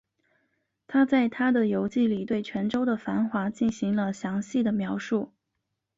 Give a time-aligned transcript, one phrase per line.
[0.87, 5.31] 他在他的游记里对泉州的繁华进行了详细的描述。